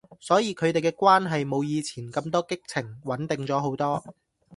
[0.19, 4.03] 所以佢哋嘅關係冇以前咁多激情，穩定咗好多